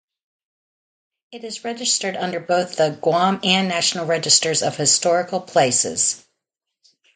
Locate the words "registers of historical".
4.07-5.39